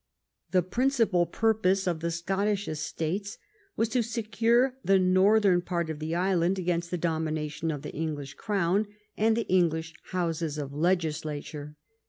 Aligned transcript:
The 0.49 0.63
principal 0.63 1.27
purpose 1.27 1.85
of 1.85 1.99
the 1.99 2.09
Scot 2.09 2.47
tish 2.47 2.67
Estates 2.67 3.37
was 3.75 3.87
to 3.89 4.01
secure 4.01 4.75
the 4.83 4.97
northern 4.97 5.61
part 5.61 5.91
of 5.91 5.99
the 5.99 6.15
island 6.15 6.57
against 6.57 6.89
the 6.89 6.97
domination 6.97 7.69
of 7.69 7.83
the 7.83 7.93
English 7.93 8.33
crown 8.33 8.87
and 9.15 9.37
the 9.37 9.47
English 9.47 9.93
houses 10.05 10.57
of 10.57 10.73
legislature. 10.73 11.75